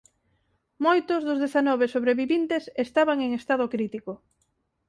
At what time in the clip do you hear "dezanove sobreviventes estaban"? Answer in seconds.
1.43-3.17